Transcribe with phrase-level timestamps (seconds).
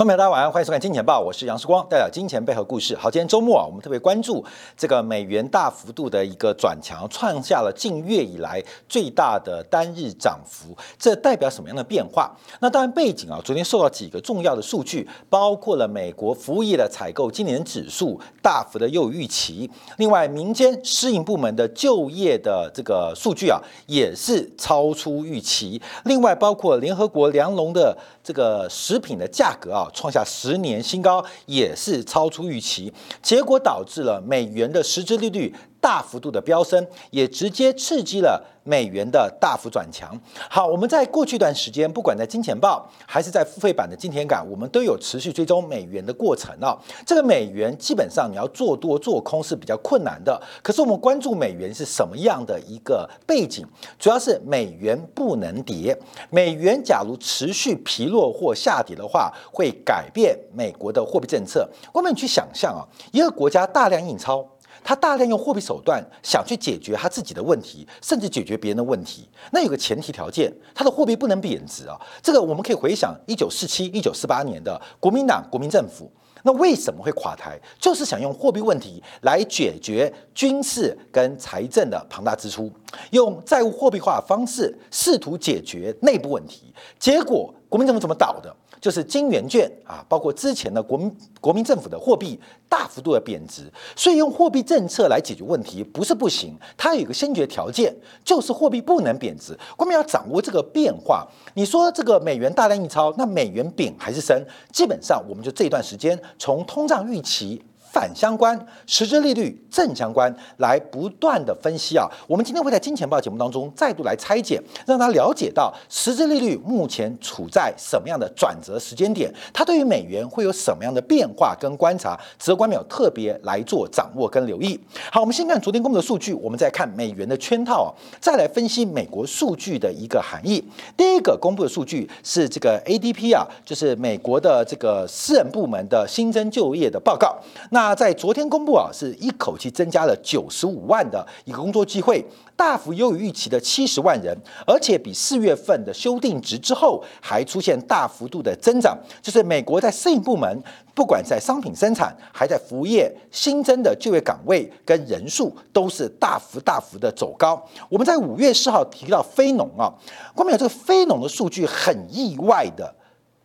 [0.00, 2.96] 朋友们，大家晚上欢迎收看《金钱报》，我是杨世光，带来金钱背后故事。
[2.96, 4.42] 好，今天周末啊，我们特别关注
[4.74, 12.34] 这个美元大幅度的一个转强，创下了近月以来最大的单日涨幅，这代表什么样的变化？
[12.60, 29.86] 那当然背景啊，昨天受到几个重要的数据，包括了美国服务业的采购今年指数大幅的又预期，另外民间私营部门的就业的这个数据啊，也是超出预期，另外包括联合国粮农的这个食品的价格啊。
[29.92, 38.44] 创下十年新高，也是超出预期，结果导致了美元的实质利率大幅度的飙升，也直接刺激了。
[38.62, 40.14] 美元的大幅转强。
[40.48, 46.78] 好，我们在过去一段时间，不管在金钱报还是在付费版的金钱感，我们都有持续追踪美元的过程啊。
[47.06, 50.40] 这个美元基本上你要做多做空是比较困难的。
[50.62, 53.66] 可是我们关注美元是什么样的一个背景？
[53.98, 55.98] 主要是美元不能跌。
[56.28, 61.66] 美元假如持续疲弱或下跌的话，会改变美国的货币政策。
[61.94, 64.46] 我们去想象啊，一个国家大量印钞。
[64.82, 69.28] 他大量用货币手段想去解决他自己的问题，甚至解决别人的问题。
[69.52, 71.98] 那有个前提条件，他的货币不能贬值啊。
[72.22, 76.10] 这个我们可以回想一九四七、一九四八年的国民党国民政府，
[76.42, 77.58] 那为什么会垮台？
[77.78, 82.70] 就是想用货币问题来解决军事跟财政的庞大支出，
[83.10, 86.72] 用债务货币化方式试图解决内部问题。
[86.98, 88.54] 结果国民政府怎么倒的？
[88.80, 99.58] 就是金元券啊，包括之前的国民国民政府的货币大幅度的贬值，所以用货币政策来解决问题不是不行，它有一个先决条件，就是货币不能贬值。
[99.76, 101.26] 我们要掌握这个变化。
[101.54, 104.42] 你说这个美元大量印钞，那美元贬还是升？
[104.72, 107.62] 基本上我们就这段时间从通胀预期。
[107.92, 112.08] 反相关，实质利率正相关，来不断的分析啊。
[112.28, 124.78] 我们今天会在金钱报节目当中再度来拆解，让他了解到实质利率目前处在什么样的转折时间点，它对于美元会有什么样的变化跟观察，值得观众特别来做掌握跟留意。
[125.10, 127.88] 好，我们先看昨天公布的数据，我们再看美元的圈套啊，
[128.20, 130.62] 再来分析美国数据的一个含义。
[130.96, 137.36] 第一个公布的数据是这个 ADP 啊，就是美国的这个私人部门的新增就业的报告。
[137.70, 142.22] 那那在昨天公布啊，是一口气增加了九十五万的一个工作机会，
[142.54, 144.36] 大幅优于预期的七十万人，
[144.66, 148.94] 而且比四月份的修订值之后还出现大幅度的增长。
[149.22, 150.62] 就是美国在适应部门，
[150.94, 157.66] 不管在商品生产，还在服务业新增的就业岗位跟人数，都是大幅大幅的走高。
[157.88, 159.88] 我们在五月四号提到非农啊，
[160.34, 162.94] 光有这个非农的数据很意外的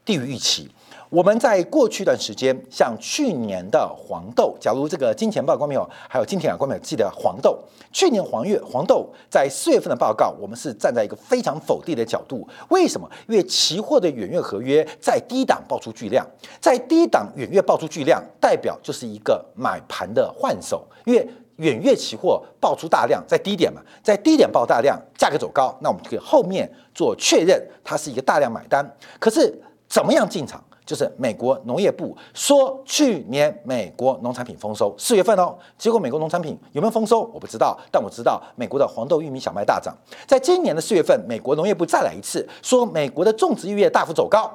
[0.04, 0.70] 低于预期。
[1.10, 7.58] 我们在过去一段时间，像去年的黄豆，假如这个金钱报光没有，还有金田啊光没有记得黄豆，
[7.92, 12.48] 去年黄月黄豆在四月份的报告，我们是站在一个非常否定的角度。
[12.70, 13.10] 为什么？
[13.28, 16.26] 因为期货的远月合约在低档爆出巨量，
[16.60, 20.86] 在低档远月爆出巨量，代表就是一个买盘的换手。
[21.06, 21.28] 因为
[21.58, 28.86] 远月期货爆出大量，在低点嘛，在低点爆大量，价格走高，那我们就可以后面做确认，它是一个大量买单。
[29.20, 29.54] 可是
[29.88, 30.62] 怎么样进场？
[30.86, 39.96] 就是美国农业部说，去年美国农产品丰收，四月份哦，结果美国农产品有没有丰收，我不知道，但我知道美国的黄豆、玉米、小麦大涨。
[40.28, 44.52] 在今年的四月份，美国农业部再来一次说，美国的种植业大幅走高。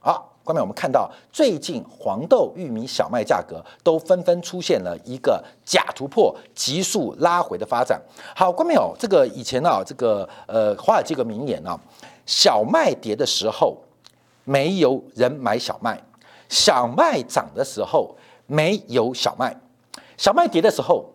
[0.00, 8.00] 好，关面我们看到最近黄豆、玉米、小麦价格都纷纷出现了一个假突破、急速拉回的发展。
[8.34, 11.78] 好，关面哦，这个以前啊，这个呃，华尔街个名言啊，
[12.24, 13.76] 小麦跌的时候。
[14.44, 16.00] 没有人买小麦，
[16.48, 18.16] 小麦涨的时候
[18.46, 19.56] 没有小麦，
[20.16, 21.12] 小麦跌的时候，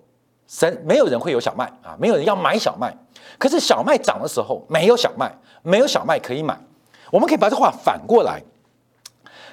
[0.47, 2.95] 神没有人会有小麦啊，没有人要买小麦。
[3.37, 6.59] 可是小麦涨的时候没有小麦，没有小麦可以买。
[7.11, 8.43] 我们可以把这话反过来，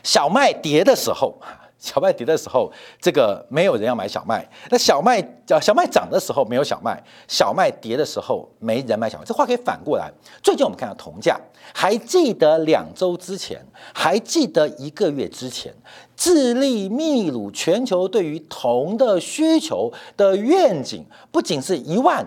[0.03, 1.41] 小麦跌的时候。
[1.87, 2.69] 小麦跌的时候，
[3.01, 6.97] 这个没有人要买小麦；那小麦叫小麦涨的时候，没有小麦；
[7.29, 9.25] 小麦跌的时候，没人买小麦。
[9.25, 10.11] 这话可以反过来。
[10.43, 11.41] 最近我们看到铜价，
[11.73, 15.73] 还记得两周之前，还记得一个月之前，
[16.17, 22.27] 智利、秘鲁全球对于铜的需求的愿景，不仅是一万、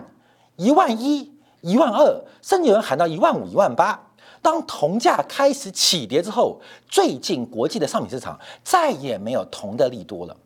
[0.56, 1.30] 一万一、
[1.60, 4.06] 一万二，甚至有人喊到一万五、一万八。
[4.42, 10.36] 当铜价开始起跌之后，最近国际的商品市场再也没有铜的利多了。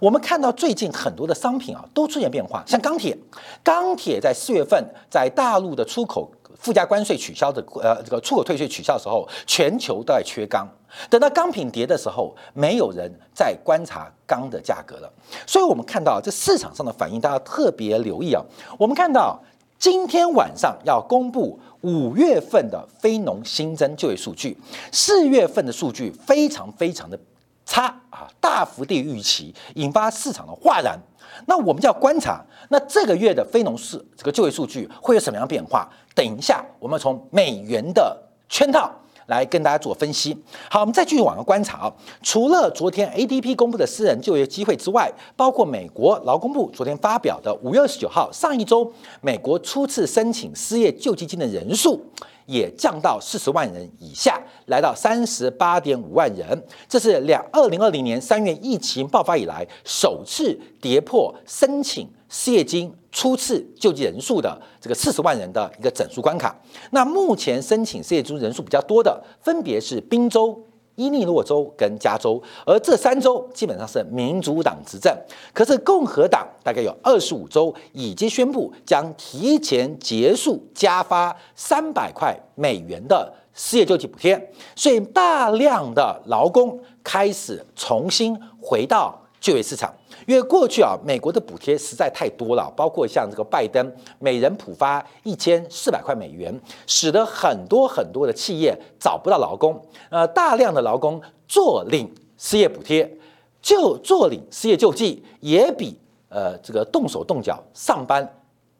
[0.00, 3.16] 我们看到最近很多的商品啊都出现变化，像钢铁，
[3.62, 10.66] 钢铁在四月份在大陆的出口附加关税取消的呃这个出口退税取消的时候，全球都在缺钢。
[11.10, 15.12] 等到钢品跌的时候，没有人在观察钢的价格了。
[15.44, 18.40] 所以我们看到这市场上的反应，大家特别留意啊。
[18.78, 19.36] 我们看到
[19.84, 21.60] 今天晚上要公布。
[21.82, 24.56] 五月份的非农新增就业数据，
[24.90, 27.18] 四月份的数据非常非常的
[27.66, 30.98] 差啊，大幅低于预期，引发市场的哗然。
[31.46, 35.86] 那我们就要观察，那这个月的非农市这个就业数据会有什么样变化？
[36.14, 38.90] 等一下，我们从美元的圈套。
[39.26, 40.36] 来跟大家做分析。
[40.70, 41.92] 好，我们再继续往下观察啊。
[42.22, 52.00] 除了昨天 ADP 公布的私人就业机会之外，包括美国劳工部昨天发表的五月二十九号，上一周美国初次申请失业救济金的人数
[52.46, 56.62] 也降到四十万人以下，来到三十八点五万人。
[56.88, 62.08] 这是两二零二零年三月疫情爆发以来首次跌破申请。
[62.26, 66.52] 失业金初次救济人数的这个四十万人的一个整数关卡。
[66.90, 70.60] 那目前申请失业金人数比较多的，分别是宾州、
[70.96, 75.16] 伊利诺州跟加州，而这三州基本上是民主党执政。
[75.52, 89.92] 可是共和党大概有二十五州已经宣布将提前结束加发三百块美元的失业救济补贴，所以大量的劳工开始重新回到就业市场。
[90.26, 103.18] 因为过去啊，美国的补贴实在太多了，包括像这个拜登每人普发一千四百块美元，使得很多很多的企业找不到劳工，呃，大量的劳工坐领失业补贴，
[103.60, 105.94] 就坐领失业救济，也比
[106.30, 108.26] 呃这个动手动脚上班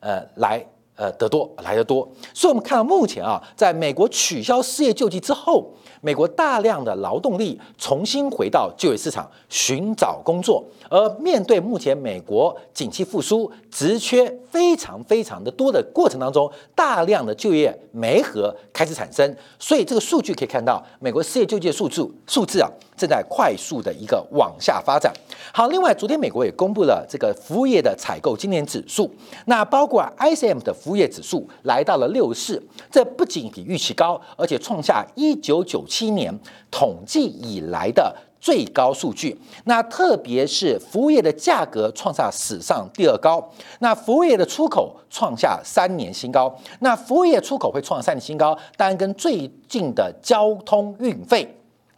[0.00, 0.65] 呃来
[0.96, 2.08] 呃得多来得多。
[2.32, 5.73] 所以，我们看到目前啊，在美国取消失业救济之后。
[6.00, 25.12] 美国大量的劳动力重新回到就业市场寻找工作，而面对目前美国景气复苏、职缺非常非常的多的过程当中，大量的就业没合开始产生，所以这个数据可以看到，美国失业救济数字数字啊正在快速的一个往下发展。
[25.52, 29.11] 好，另外昨天美国也公布了这个服务业的采购今年指数，
[29.46, 35.82] 那包括 ISM 的服务业指数来到了六四，这不仅比预期高，而且创下一九九。
[35.87, 36.37] 七年
[36.73, 43.49] 统计以来的最高数据，那特别是服务业的价格创下史上第二高，
[43.79, 51.55] 那服务业的出口创下三年新高，那服务业出口会创三年新高，当然跟最近的交通运费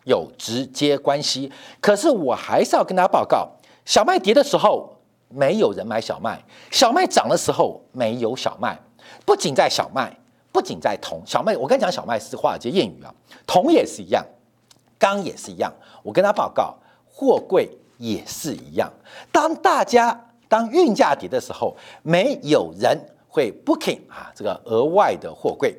[0.06, 1.52] 有直接关系。
[1.80, 3.48] 可是我还是要跟大家报告，
[3.84, 4.96] 小麦跌的时候
[5.28, 8.76] 没有人买小麦，小麦涨的时候没有小麦，
[9.24, 10.12] 不仅在小麦。
[10.52, 13.12] 不仅在铜、小麦，我跟你讲，小麦是华尔街谚语啊，
[13.46, 14.24] 铜也是一样，
[14.98, 15.70] 钢也是一样。
[16.02, 16.74] 我跟他报告，
[17.06, 17.68] 货柜
[17.98, 18.90] 也是一样。
[19.30, 20.18] 当大家
[20.48, 22.98] 当运价跌的时候，没有人
[23.28, 25.70] 会 booking 啊这个额外的货柜；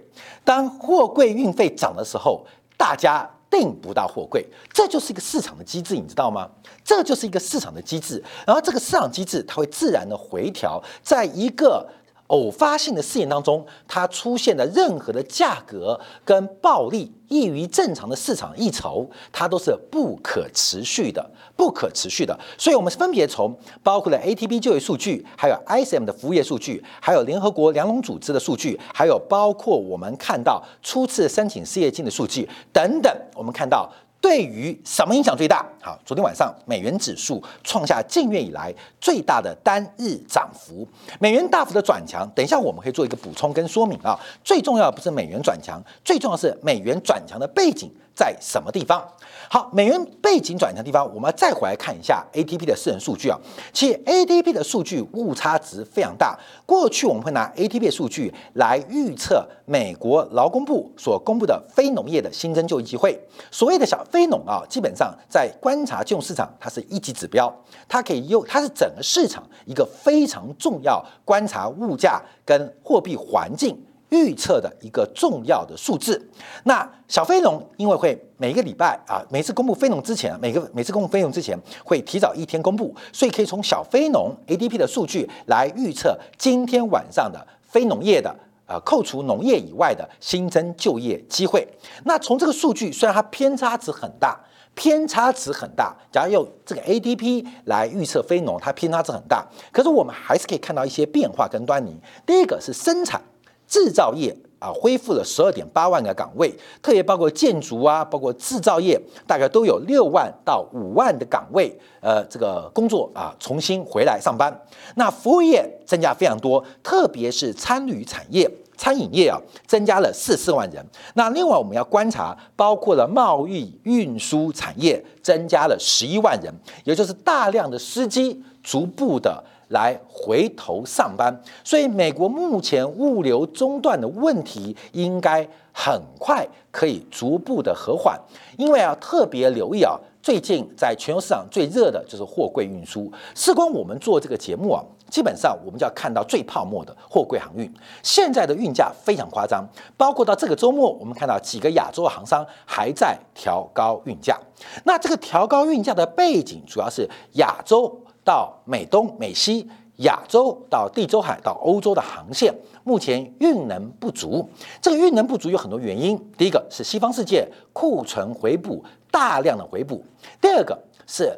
[0.45, 2.45] 当货柜运费涨的时候，
[2.77, 4.45] 大家订不到货柜。
[4.71, 6.49] 这就是一个市场的机制，你知道吗？
[6.83, 8.23] 这就是一个市场的机制。
[8.45, 11.87] 然后这个市场机制，它会自然的回调，在一个。
[12.27, 22.37] 偶发性的事件当中，它出现的任何的价格跟暴利异于正常的市场溢酬，它都是不可持续的，不可持续的。
[22.57, 33.89] 所以，我们分别从包括了 ATP 就业数据，还有 ISM 的服务业数据，还有联合国粮农组织的数据，还有包括我们看到初次申请失业金的数据等等，我们看到。
[34.19, 35.65] 对于什么影响最大？
[35.81, 40.87] 好，昨天晚上美元指数创下近月以来最大的单日涨幅，
[41.19, 42.29] 美元大幅的转强。
[42.35, 44.19] 等一下我们可以做一个补充跟说明啊。
[44.43, 47.91] 最重要不是美元转强，最重要是美元转强的背景。
[48.17, 49.07] 在什么地方？
[49.47, 53.37] 好，美元背景转强的地方，我们再回来看一下 ATP 的私人数据啊。
[53.71, 56.35] 其实 ATP 的数据误差值非常大。
[56.65, 63.17] 过去我们会拿 ATP 数据来预测美国劳工部所公布的非农业的新增就业机会。
[63.51, 67.55] 所谓的小非农啊，基本上在观察金融市场，它是一级指标，
[67.87, 73.79] 它可以用，它是整个市场一个非常重要观察物价跟货币环境。
[74.09, 76.29] 预测的一个重要的数字。
[76.63, 88.33] 那小非农因为会每个礼拜啊，每次公布非农之前，每个每次公布非农之前会提早一天公布，所以可以从小非农 ADP 的数据来预测今天晚上的非农业的
[88.65, 91.65] 呃，扣除农业以外的新增就业机会。
[92.03, 94.37] 那从这个数据，虽然它偏差值很大，
[94.75, 101.97] 偏差值很大，假如用这个 ADP 来预测非农，它偏差值很大，可是我们还是可以看到一些变化跟端倪。
[102.25, 103.21] 第一个是生产。
[103.67, 106.49] 制造业啊，恢复了十二点八万个岗位，
[106.81, 114.51] 特别包括建筑啊，包括制造业，大概都有六万到五万的岗位，呃，这个工作啊，重新回来上班。
[114.95, 120.83] 那服务业增加非常多，特别是餐旅产业、餐饮业啊，增加了四四万人。
[121.13, 126.51] 那另外我们要观察，包括了贸易运输产业，增加了十一万人，
[126.83, 129.43] 也就是大量的司机逐步的。
[129.69, 138.19] 来回头上班，所以美国目前物流中断的问题应该很快可以逐步的和缓，
[138.57, 143.11] 因为啊特别留意啊，最近在全球市场最热的就是货柜运输。
[143.35, 147.71] 事关我们做这个节目啊，基本上我们就要看到最泡沫的货柜航运。
[148.01, 154.39] 现在的运价非常夸张，包括到这个周末，我们看到几个亚洲航商还在调高运价。
[154.85, 157.95] 那这个调高运价的背景，主要是亚洲
[158.27, 159.65] 到美东、美西。
[160.01, 162.53] 亚洲到地中海到欧洲的航线，
[162.83, 164.47] 目前运能不足。
[164.79, 166.15] 这个运能不足有很多原因。
[166.37, 169.99] 第一个是西方世界库存回补大量的回补；
[170.39, 171.35] 第二个是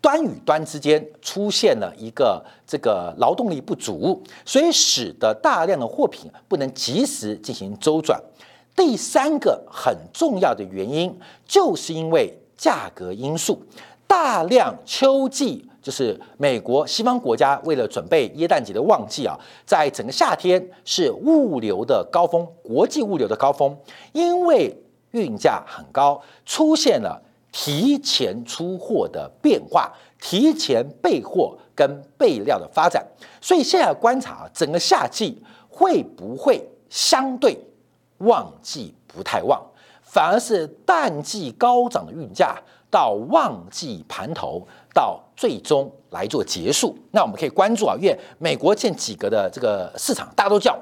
[0.00, 8.18] 端与端之间出现了一个这个劳动力不足，所以使得大量的货品不能及时进行周转；
[8.74, 11.14] 第三个很重要的原因，
[11.46, 13.62] 就是因为价格因素，
[14.06, 15.66] 大量秋季。
[15.80, 23.76] 就是美国西方国家为了准备耶诞节的旺季啊，在整个夏天是物流的高峰，国际物流的高峰，
[24.12, 24.76] 因为
[25.12, 33.06] 运价很高，出现了提前出货的变化，提前备货跟备料的发展，
[33.40, 37.58] 所以现在观察整个夏季会不会相对
[38.18, 39.64] 旺季不太旺，
[40.02, 42.60] 反而是淡季高涨的运价。
[42.90, 50.78] 到旺季盘头，到最终来做结束，那我们可以关注啊，因为美国现几个的这个市场，大家都叫，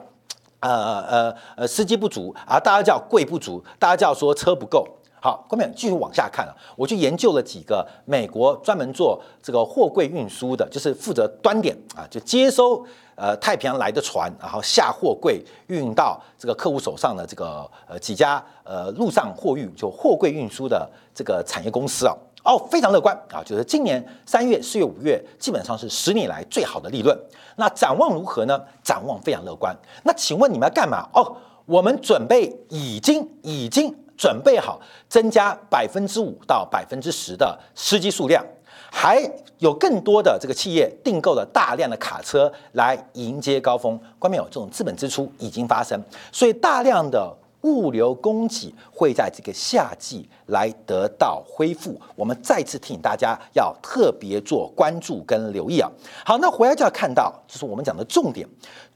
[0.60, 4.86] 呃呃呃，司机不足啊，大家叫贵不足，大家叫说车不够。
[5.18, 12.84] 好，后面继续往下看啊，我去研究了几个美国专门做这个货柜运输的，就是负责端点啊，就接收
[13.16, 27.18] 呃太平洋来的船，然后下货柜运到这个客户手上的这个呃几家呃陆上货运就货柜运输的这个产业公司啊，哦，非常乐观啊，就是今年三月、四月、五月基本上是十年来最好的利润。
[27.56, 28.60] 那展望如何呢？
[28.84, 29.76] 展望非常乐观。
[30.04, 31.08] 那请问你们要干嘛？
[31.12, 33.92] 哦，我们准备已经已经。
[34.18, 34.80] 准备好
[35.10, 38.42] 增加百分之五到百分之十的司机数量，
[38.90, 39.22] 还
[39.58, 43.98] 有更多的这个企业订购了大量的卡车来迎接高峰。
[44.18, 46.00] 关面有这种资本支出已经发生，
[46.30, 52.00] 所以大量的物流供给会在这个夏季来得到恢复。
[52.14, 55.90] 我们再次提醒大家要特别做关注跟留意啊。
[56.24, 58.46] 好，那回来就要看到，就是我们讲的重点。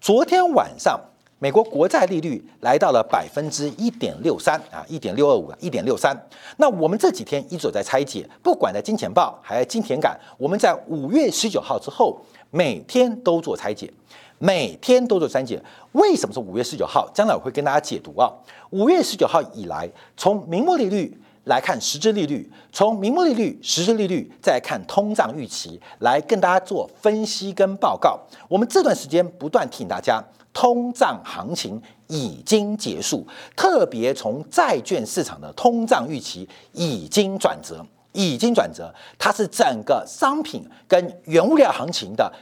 [0.00, 1.00] 昨天晚上。
[1.42, 6.14] 美国国债利率来到了百分之一点六三啊，一点六二五一点六三。
[6.58, 12.20] 那我们这几天一直有在拆解，不管在金钱报还是金田感，我们在五月十九号之后，
[12.50, 13.90] 每天都做拆解，
[14.36, 15.58] 每天都做拆解。
[15.92, 17.08] 为什么是五月十九号？
[17.14, 18.30] 将来我会跟大家解读啊。
[18.68, 28.20] 五月十九号以来，从明末利率来看实质利率，从明末利率、实质利率再看通胀预期，来跟大家做分析跟报告。
[28.46, 30.22] 我们这段时间不断提醒大家。
[30.52, 33.26] 通胀行情已经结束，
[33.56, 42.32] 特别从债券市场的通胀预期已经转折，已经转折，它是整个商品跟原物料行情的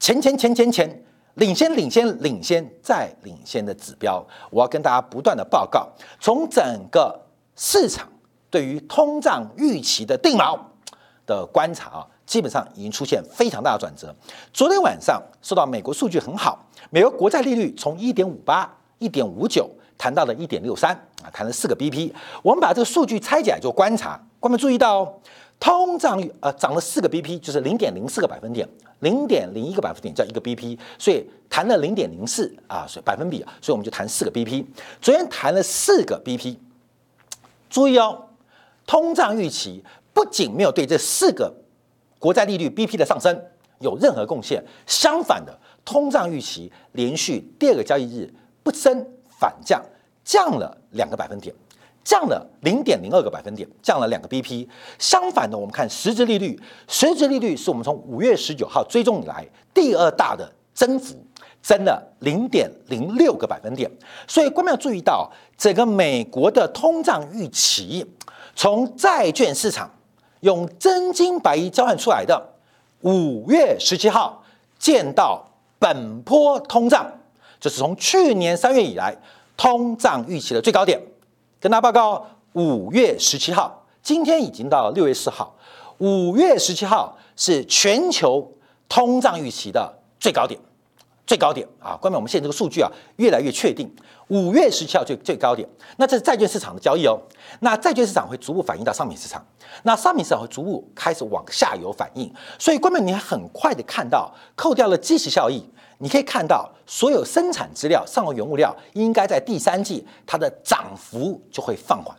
[0.00, 4.24] 前前前前前领先领先领先再领先的指标。
[4.50, 5.88] 我要跟大家不断的报告，
[6.20, 7.18] 从整个
[7.56, 8.08] 市场
[8.50, 10.58] 对于通胀预期的定锚
[11.24, 12.06] 的观察啊。
[12.26, 14.14] 基本上已经出现非常大的转折。
[14.52, 22.12] 昨天晚上受到美国数据很好，美国国债利率从一点五八、一点五九谈到了一点六三啊，谈了四个 BP。
[22.42, 25.14] 我们把这个数据拆解来做观察，观众注意到哦，
[25.60, 28.68] 通胀率呃涨了四个 BP，就是零点零四个百分点，
[29.00, 34.64] 零点零一个百分点叫一个 BP，所以谈了零点零四啊，所以百分比，所以我们就谈四个 BP。
[35.00, 36.56] 昨天谈了四个 BP，
[37.68, 38.28] 注意哦，
[38.86, 41.52] 通胀预期不仅没有对这四个。
[42.24, 43.38] 国债利率 BP 的上升
[43.80, 44.64] 有任何贡献？
[44.86, 45.54] 相反的，
[45.84, 49.06] 通胀预期连续第二个交易日不升
[49.38, 49.84] 反降，
[50.24, 51.54] 降了两个百分点，
[52.02, 54.66] 降了零点零二个百分点，降了两个 BP。
[54.98, 61.22] 相反的，我们看实质利率，实质利率是我们从五月十九号追踪以来第二大的增幅，
[61.60, 63.90] 增了零点零六个百分点。
[64.26, 68.06] 所以，观众要注意到，整个美国的通胀预期
[68.56, 69.90] 从债券市场。
[70.44, 72.50] 用真金白银交换出来的，
[73.00, 74.44] 五月十七号
[74.78, 75.42] 见到
[75.78, 77.10] 本波通胀，
[77.58, 79.16] 就是从去年三月以来
[79.56, 81.00] 通胀预期的最高点。
[81.58, 85.56] 跟大家报告，五月十七号，今天已经到了六月四号，
[85.96, 88.52] 五月十七号是全球
[88.86, 90.60] 通胀预期的最高点。
[91.26, 93.90] 最高点啊，关键我们现在这个数据啊越来越确定，
[94.28, 95.66] 五月十七号最最高点，
[95.96, 97.18] 那这是债券市场的交易哦，
[97.60, 99.44] 那债券市场会逐步反映到商品市场，
[99.84, 105.64] 那商品市场会逐步开始往下游反应，所以关键你很快的看到，扣掉了基石效益，
[105.98, 112.14] 你可以看到所有生产资料、上游原物料应该在第三季它的涨幅就会放缓，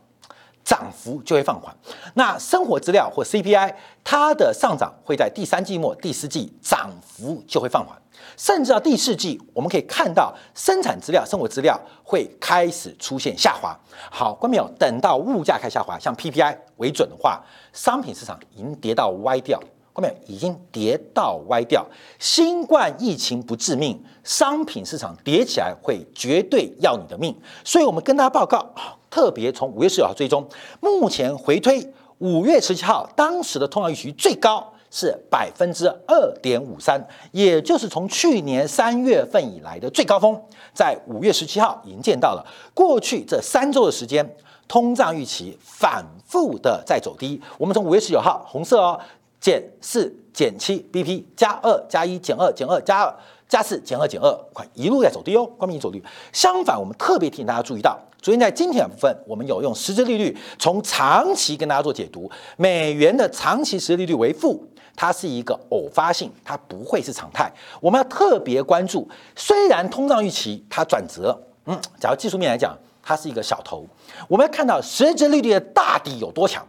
[0.66, 1.74] 涨幅就会放缓。
[2.16, 7.96] 那生活资料或 CPI 它的上涨会在第三季末、第四季涨幅就会放缓。
[8.36, 13.78] 甚至到第四季，我们可以看到生产资料、生活资料会开始出现下滑。
[14.10, 14.68] 好，关没有？
[14.80, 17.42] 等到物价开始下滑，像 PPI 为准的话，
[17.72, 19.62] 商品市场已经跌到歪掉。
[19.96, 20.14] 后面？
[20.28, 21.86] 已经跌到歪掉。
[22.20, 27.34] 新冠疫情不致命，商品市场跌起来会绝对要你的命。
[27.64, 28.70] 所以我们跟大家报告，
[29.10, 30.46] 特别从五月十九号追踪，
[30.82, 34.72] 目前回推五月十七号，当时的通胀预期最高。
[34.92, 40.42] 是百分之二点五三，也就是从去年三月份以来的最高峰，
[40.74, 42.46] 在五月十七号已经见到了。
[42.74, 44.26] 过去这三周的时间，
[44.70, 47.42] 通胀预期反复的在走低。
[47.58, 48.98] 我们从五月十九号红色哦，
[49.40, 53.16] 减四减七 BP 加二加一减二减二加二
[53.48, 56.04] 加四减二减二，快一路在走低哦，光明走低。
[56.34, 64.68] 相反，我们特别提醒大家注意到，昨天在今天的部分，我们有用实质利率从长期跟大家做解读，美元的长期实质利率为负。
[64.98, 67.52] 它是一个偶发性，它不会是常态。
[67.82, 72.74] 我们要特别关注，虽然通胀预期它转折，嗯，假如技术面来讲，
[73.04, 73.86] 它是一个小头。
[74.30, 76.66] 我们要看到实质利率的大底有多强，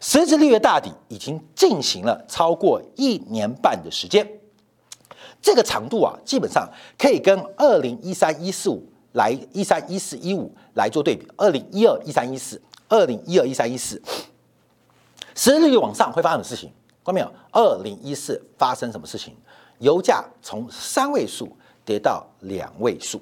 [0.00, 4.26] 实质利率大底已经进行了超过一年半的时间，
[5.42, 6.66] 这个长度啊，基本上
[6.98, 14.00] 可以跟二零一三一四五来一三一四一五来做对比，二零一二一三一四，二零一二一三一四，
[15.34, 16.72] 实质利率往上会发生什么事情？
[17.04, 17.32] 看到没有？
[17.52, 19.36] 二零一四发生什么事情？
[19.80, 23.20] 油价从三位数跌到两位数，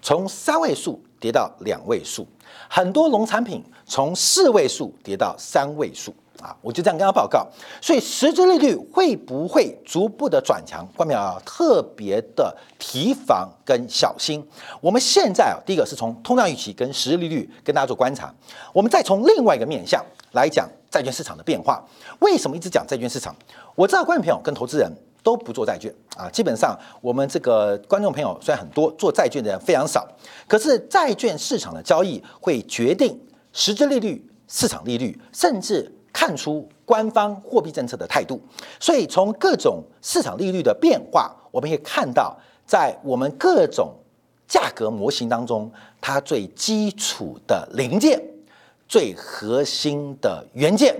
[0.00, 2.26] 从三位数跌到两位数，
[2.68, 6.56] 很多农产品从四位数跌到三位数啊！
[6.60, 7.46] 我就这样跟他报告。
[7.80, 10.86] 所以实质利率会不会逐步的转强？
[10.96, 14.46] 关淼啊，特别的提防跟小心。
[14.80, 18.34] 我们现在啊，第一个是从通胀预期跟实质利率跟大家做观察，
[18.72, 20.68] 我们再从另外一个面向来讲。
[20.88, 21.84] 债券市场的变化，
[22.20, 23.34] 为什么一直讲债券市场？
[23.74, 24.90] 我知道观众朋友跟投资人
[25.26, 30.06] 都不做债券啊，基本上我们这个观众朋友虽然很多，做债券的人非常少，
[30.46, 33.20] 可是债券市场的交易会决定
[33.52, 38.40] 实质利率、市场利率，甚至看出官方货币政策的态度。
[38.78, 43.92] 所以从各种市场利率的变化，我们可以看到，在我们各种
[44.46, 45.68] 价格模型当中，
[46.00, 48.22] 它最基础的零件。
[48.88, 50.94] 最核心的元件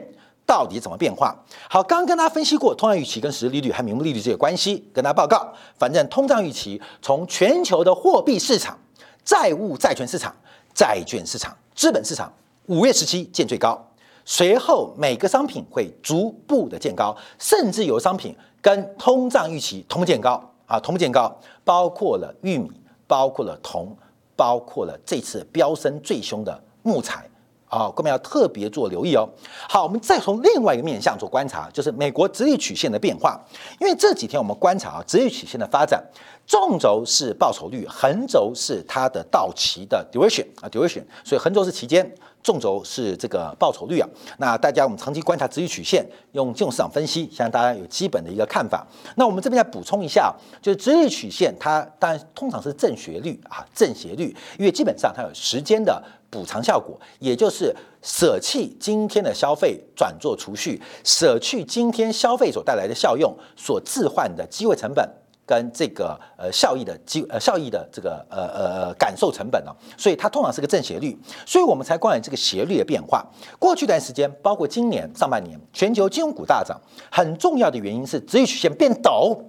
[0.47, 1.35] 到底怎么变化？
[1.69, 5.53] 好，刚跟大家分析过通胀预期跟实际利率还有名目利率这个关系，跟大家报告。
[5.77, 8.79] 反正通胀预期从全球的货币市场、
[9.25, 10.35] 债务债权市场、
[10.73, 12.33] 债券市场、资本市场，
[12.67, 13.77] 五月十七见最高，
[14.25, 22.71] 随后每个商品会逐步的见高，甚至有商品跟通胀预期同步见高啊，同步见高，包括了玉米，
[23.09, 23.97] 包括了铜，
[24.37, 27.29] 包括了这次飙升最凶的木材。
[27.69, 29.29] 啊，各位要特别做留意哦。
[29.69, 33.41] 好，我们再从另外一个面向做观察，就是美国直率曲线的变化。
[33.81, 36.03] 因为这几天我们观察啊，直率曲线的发展，
[36.47, 42.15] 纵轴是报酬率，横轴是它的到期的 duration 啊 duration，所以横轴是期间。
[42.43, 48.87] 纵轴是这个报酬率啊，那大家我们长期观察直率曲线，用金融市场分析，相信大家有基本的一个看法。
[49.17, 56.01] 那我们这边再补充一下，就是直率曲线，它当然通常是正斜率啊，正斜率，因为基本上它有时间的
[56.37, 65.09] 补偿效果，也就是舍弃今天的消费转做储蓄，舍去今天消费所带来的效用所置换的机会成本。
[65.49, 73.25] 跟这个呃效益的机呃效益的这个呃呃感受成本呢，所以它通常是个正斜率，所以我们才关于这个斜率的变化。
[73.57, 76.77] 过去一段时间，包括今年上半年，全球金融股大涨，
[77.13, 79.41] 很重要的原因是直率曲线变陡。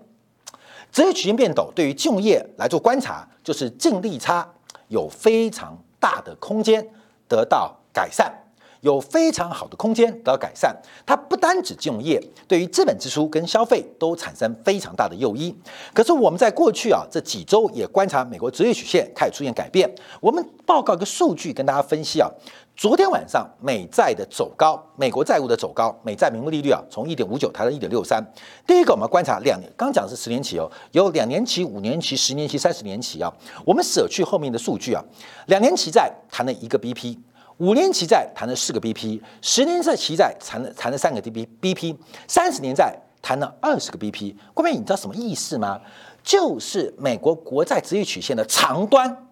[0.91, 4.47] 直率曲线变陡，对于金融业来做观察，就是净利差
[4.89, 6.87] 有非常大的空间
[7.27, 8.46] 得到改善。
[8.87, 10.73] 有非常好的空间得到改善，
[11.05, 15.53] 它不单指金融业，对于资本支出跟消费都产生非常大的诱因。
[15.93, 19.93] 可是我们在过去啊这几周也观察美国职业曲线开始出现改变。
[20.21, 22.29] 我们报告一个数据跟大家分析啊，
[22.77, 28.25] 昨天晚上美债的走高，美国债务的走高，美债名目利率啊从一点五九抬到一点六三。
[28.65, 33.29] 第一个我们观察两年，刚讲的是十年期哦，有两年期、五年期、十年期、三十年期啊。
[33.65, 35.03] 我们舍去后面的数据啊，
[35.47, 37.17] 两年期债谈了一个 BP。
[37.57, 41.95] 五年期债谈了四个 BP，十年债期债谈了谈了三个 DB，BP，
[42.27, 44.35] 三十年债谈了二十个 BP。
[44.53, 45.81] 各位，你知道什么意思吗？
[46.21, 49.27] 就是美国国债直率曲线的长端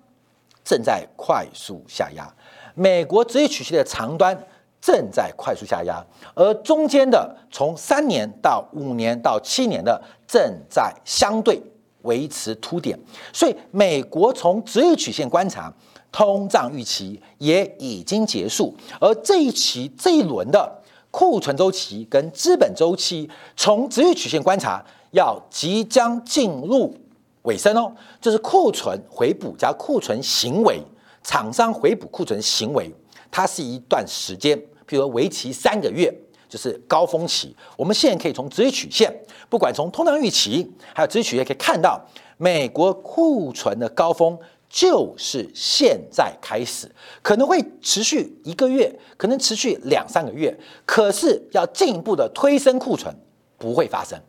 [0.63, 2.27] 正在快速下压，
[2.73, 4.35] 美国直率曲线的长端
[4.81, 11.61] 正在快速下压，而中间的从三年到五年到七年的正在相对
[12.01, 12.97] 维持凸点，
[13.31, 15.71] 所以美国从直率曲线观察，
[16.15, 26.95] 通胀预期也已经结束，而这一期这一轮的库存周期跟资本周期，从直率曲线观察，要即将进入
[27.41, 30.81] 尾声哦，就是库存回补加库存行为，
[31.21, 32.89] 厂商回补库存行为，
[33.29, 36.09] 它是一段时间，譬如为期三个月。
[36.47, 39.11] 就是高峰期，我们现在可以从直率曲线，
[39.49, 41.99] 不管从通胀预期，还有直率曲线，可以看到
[42.37, 44.37] 美国库存的高峰
[44.75, 50.53] 就是现在开始，可能会持续一个月，可能持续两三个月，
[50.85, 53.15] 可是要进一步的推升库存
[53.57, 54.19] 不会发生。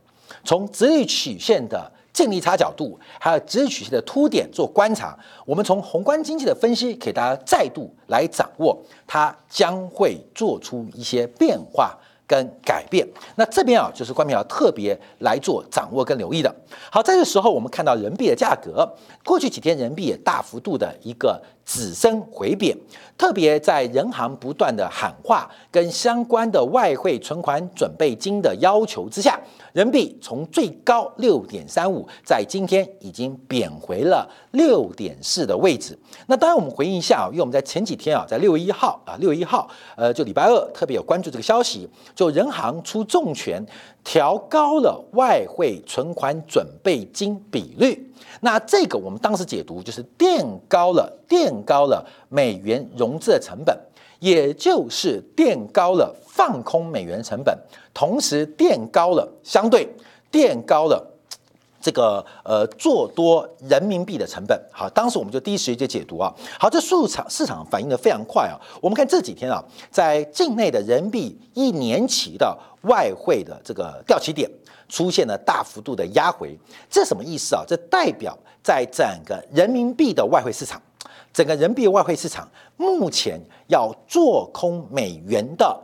[0.45, 11.99] 从直立曲线的净利差角度，还有直立曲线的凸点做观察，我们从宏观经济的分析，给大家再度来掌握，它将会做出一些变化。
[12.27, 16.55] 跟改变，那这边啊，就是关明要特别来做掌握跟留意的。
[16.91, 18.89] 好，在这时候，我们看到人民币的价格，
[19.25, 22.75] 过去几天人民币也大幅度的一个止升回贬，
[23.19, 29.39] 特别在人行不断的喊话跟相关的外汇存款准备金的要求之下。
[29.73, 35.99] 人民币从最高六点三五，在今天已经贬回了六点四的位置。
[36.29, 43.63] 那当然，我们回应一下啊，因为我们在前几天啊，在六月一号啊，六月一号，呃，就礼拜二特别有关注这个消息，就人行出重拳
[44.07, 48.09] 调高了外汇存款准备金比率。
[48.41, 53.77] 那这个我们当时解读就是垫高了，垫高了美元融资的成本。
[54.21, 57.55] 也就是垫高了放空美元成本，
[57.93, 59.87] 同时垫高了相对
[60.31, 61.07] 垫高了
[61.83, 64.59] 这个呃做多人民币的成本。
[64.73, 66.35] 好，当时我们就第一时间解读啊。
[66.59, 68.57] 好，这市场市场反应的非常快啊。
[68.81, 74.51] 我们看这几天啊，在境内的人民币一年期的外汇的这个掉期点
[74.89, 76.59] 出现了大幅度的压回，
[76.91, 77.65] 这什么意思啊？
[77.67, 80.81] 这代表在整个人民币的外汇市场。
[81.33, 85.79] 整个人民币外汇市场目前要做空美元的，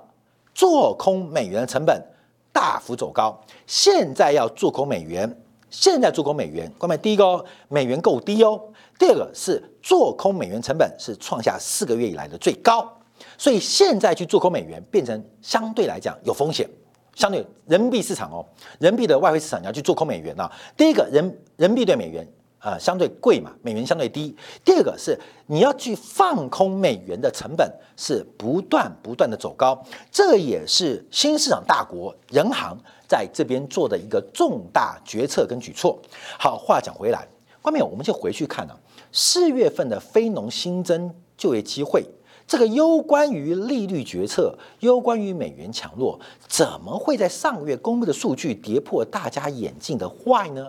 [0.54, 2.02] 做空美元的成本
[2.50, 3.38] 大幅走高。
[3.66, 5.30] 现在要做空美元，
[5.68, 8.58] 现在做空美元，关键第一个哦美元够低哦，
[8.98, 12.90] 第二个是做空美元成本是创下四个月以来的最高，
[13.36, 16.66] 所以现在去做空美元变成相对来讲有风险。
[17.14, 18.44] 相对人民币市场哦，
[18.78, 21.24] 人民币的外汇市场你要去做空美元啊，第一个人
[21.56, 22.26] 人民币对美元。
[22.64, 24.32] 呃，相对贵嘛，美元相对低。
[24.64, 36.00] 第二个是你要去放空美元的成本是不断不断的走高，这也是新市场大国人行在这边做的一个重大决策跟举措。
[36.38, 37.26] 好，话讲回来，
[37.62, 42.06] 外面我们就回去看了四月份的非农新增就业机会，
[42.52, 50.68] 这个攸关于利率决策，攸关于美元强弱，怎么会在上个月公布的数据跌破大家眼镜的坏呢？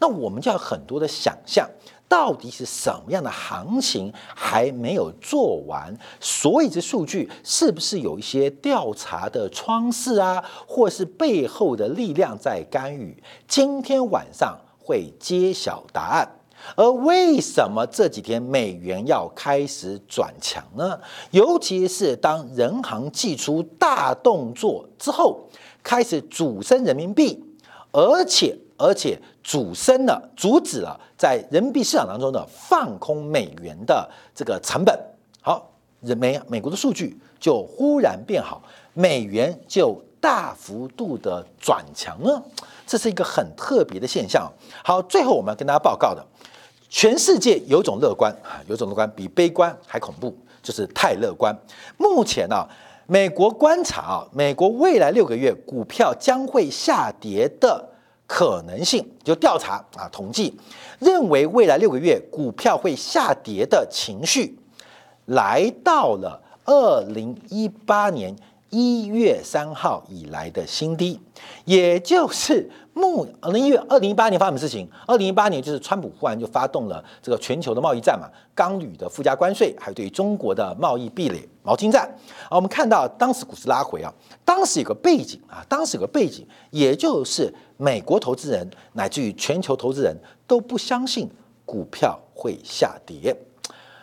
[0.00, 1.66] 那我们就要很多的想象，
[2.10, 5.96] 到底是什么样的行情还没有做完？
[6.20, 13.16] 所以这数据是不是有一些调查的窗视啊，或是背后的力量在干预？
[13.46, 16.37] 今天晚上会揭晓答案。
[16.76, 20.98] 而为什么这几天美元要开始转强呢？
[21.30, 25.48] 尤其是当人行祭出大动作之后，
[25.82, 27.44] 开始主升人民币，
[27.92, 28.56] 而且。
[28.80, 34.96] 而且主升了，阻止了在人民币市场当中的放空美元的这个成本。
[35.40, 35.68] 好，
[36.00, 38.62] 人美美国的数据就忽然变好，
[38.94, 42.40] 美元就大幅度的转强了，
[42.86, 44.48] 这是一个很特别的现象。
[44.84, 46.24] 好，最后我们要跟大家报告的，
[46.88, 51.56] 全世界有种乐观啊，有种乐观比悲观还恐怖，就是太乐观。
[51.96, 52.66] 目前呢，
[53.06, 57.88] 美国观察啊，美国未来六个月股票将会下跌的。
[58.30, 60.54] 可能性就调查啊，统计
[60.98, 64.58] 认为未来六个月股票会下跌的情绪，
[65.24, 68.36] 来到了二零一八年
[68.68, 71.18] 一月三号以来的新低，
[71.64, 72.70] 也就是。
[72.98, 74.88] 目二零一月二零一八年发生什么事情？
[75.06, 82.02] 二零一八年就是川普忽然就发动了这个全球的贸易战嘛，钢铝的附加关税，还有对中国的贸易壁垒、毛巾战
[82.48, 82.56] 啊。
[82.56, 84.12] 我们看到当时股市拉回啊，
[84.44, 91.30] 当时有个背景啊，当时有个背景，也就是美国投资人乃至于全球投资人都不相信
[91.64, 93.36] 股票会下跌。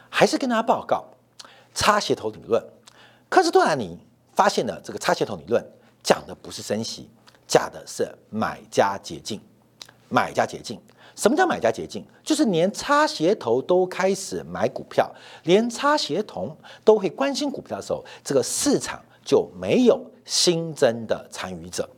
[0.10, 1.04] 还是跟大家报告，
[1.74, 2.64] 插鞋头理论，
[3.28, 4.00] 科斯托兰尼
[4.34, 5.62] 发现了这个插鞋头理论
[6.02, 7.10] 讲的不是升息。
[7.48, 9.40] 假的是买家捷径，
[10.10, 10.80] 买家捷径。
[11.16, 12.04] 什么叫买家捷径？
[12.24, 15.10] 就是连擦鞋头都开始买股票，
[15.44, 16.54] 连擦鞋童
[16.84, 21.90] 都会关心股票的时候，这个市场就没有新增的参与者。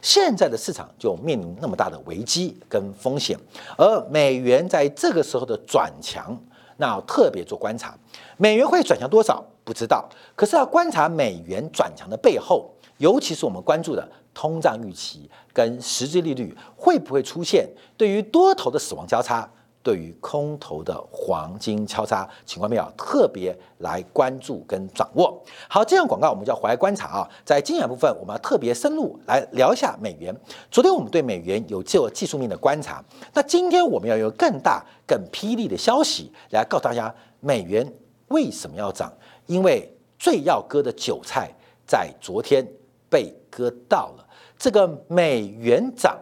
[0.00, 3.38] 现在的市场就面临那么大的危机跟风险，
[3.76, 6.34] 而美元在这个时候的转强，
[6.78, 7.94] 那特别做观察。
[8.38, 19.48] 美元会转强多少不知道，可是要观察美元转强的背后，尤其是我们关注的通胀预期跟实际利率会不会出现对于多头的死亡交叉。
[19.84, 25.42] 对于空头的黄金交叉情况，要特别来关注跟掌握。
[25.68, 27.28] 好，这样广告我们就要回来观察啊。
[27.44, 30.32] 在经验部分，我们要特别深入来聊一下美元。
[30.70, 37.92] 昨天我们对美元有做技术面的观察，那今天我们要有更大、更霹雳的消息来告诉大家，美元
[38.28, 39.12] 为什么要涨？
[39.46, 41.50] 因为最要割的韭菜
[41.84, 42.64] 在昨天
[43.12, 44.26] 被割到了。
[44.58, 46.18] 这个美元涨，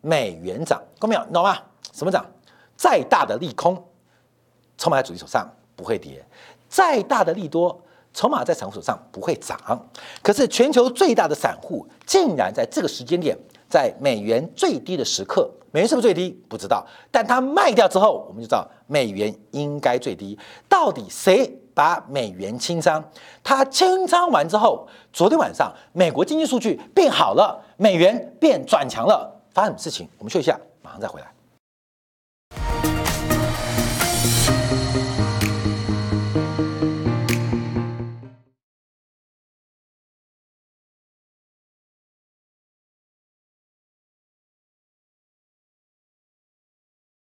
[0.00, 1.56] 美元涨，各位懂吗？
[1.92, 2.26] 什么涨？
[2.76, 3.80] 再大的利空，
[4.76, 6.20] 筹码在主力手上不会跌；
[6.68, 7.80] 再大的利多，
[8.12, 9.56] 筹码在散户手上不会涨。
[10.22, 13.38] 可是全球最大的散户竟然在这个时间点，
[13.70, 16.30] 在美元最低的时刻，美元是不是最低？
[16.48, 16.84] 不知道。
[17.12, 20.36] 但它卖掉之后，我们就知道美元应该最低。
[20.68, 23.02] 到底谁把美元清仓？
[23.42, 30.08] 它清仓完之后，昨天晚上美国经济数据变好了，美元变转强了，发生什么事情？
[30.18, 31.33] 我们休息一下，马上再回来。